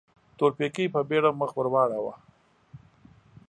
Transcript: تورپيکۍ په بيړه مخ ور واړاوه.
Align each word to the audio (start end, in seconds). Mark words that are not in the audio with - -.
تورپيکۍ 0.37 0.85
په 0.93 0.99
بيړه 1.09 1.31
مخ 1.39 1.51
ور 1.55 1.67
واړاوه. 1.73 2.13